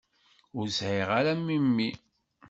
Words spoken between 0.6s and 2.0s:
sɛiɣ ara memmi.